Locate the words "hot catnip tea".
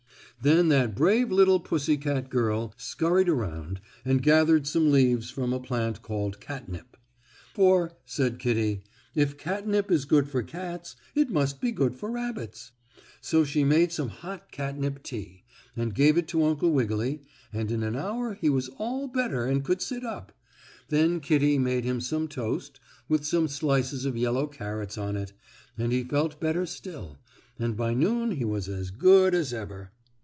14.09-15.43